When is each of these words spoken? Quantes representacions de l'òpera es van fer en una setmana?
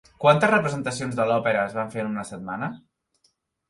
Quantes 0.23 0.49
representacions 0.53 1.19
de 1.21 1.27
l'òpera 1.33 1.63
es 1.69 1.79
van 1.79 1.95
fer 1.97 2.05
en 2.07 2.13
una 2.17 2.29
setmana? 2.35 2.75